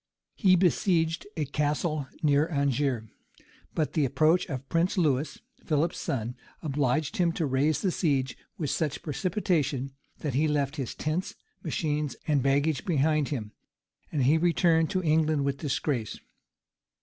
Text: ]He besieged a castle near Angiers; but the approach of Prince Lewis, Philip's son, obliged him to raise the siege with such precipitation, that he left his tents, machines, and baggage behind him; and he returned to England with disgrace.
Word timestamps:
]He 0.33 0.55
besieged 0.55 1.27
a 1.37 1.45
castle 1.45 2.07
near 2.23 2.47
Angiers; 2.47 3.07
but 3.75 3.93
the 3.93 4.03
approach 4.03 4.47
of 4.47 4.67
Prince 4.67 4.97
Lewis, 4.97 5.37
Philip's 5.63 5.99
son, 5.99 6.35
obliged 6.63 7.17
him 7.17 7.31
to 7.33 7.45
raise 7.45 7.83
the 7.83 7.91
siege 7.91 8.35
with 8.57 8.71
such 8.71 9.03
precipitation, 9.03 9.91
that 10.21 10.33
he 10.33 10.47
left 10.47 10.77
his 10.77 10.95
tents, 10.95 11.35
machines, 11.63 12.15
and 12.27 12.41
baggage 12.41 12.83
behind 12.83 13.27
him; 13.27 13.51
and 14.11 14.23
he 14.23 14.39
returned 14.39 14.89
to 14.89 15.03
England 15.03 15.45
with 15.45 15.59
disgrace. 15.59 16.19